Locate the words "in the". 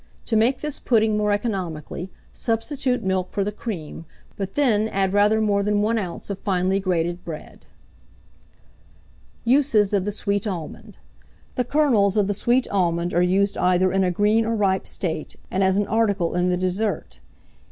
16.33-16.57